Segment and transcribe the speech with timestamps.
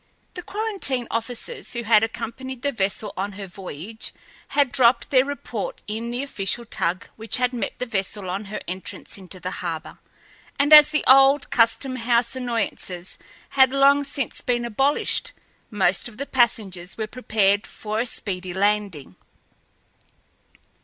[0.33, 4.15] The quarantine officers, who had accompanied the vessel on her voyage,
[4.47, 8.59] had dropped their report in the official tug which had met the vessel on her
[8.67, 9.99] entrance into the harbor,
[10.57, 13.19] and as the old custom house annoyances
[13.49, 15.33] had long since been abolished,
[15.69, 19.15] most of the passengers were prepared for a speedy landing.